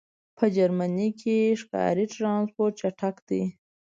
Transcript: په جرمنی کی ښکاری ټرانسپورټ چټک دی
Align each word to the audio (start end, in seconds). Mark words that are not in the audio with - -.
په 0.37 0.45
جرمنی 0.55 1.09
کی 1.21 1.35
ښکاری 1.61 2.05
ټرانسپورټ 2.13 2.73
چټک 2.79 3.15
دی 3.29 3.41